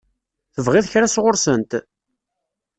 Tebɣiḍ 0.53 0.85
kra 0.91 1.07
sɣur-sent? 1.09 1.71